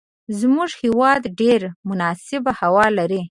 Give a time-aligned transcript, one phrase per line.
[0.39, 3.21] زموږ هیواد ډیره مناسبه هوا لری